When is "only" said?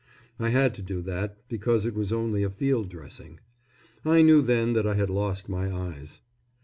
2.11-2.41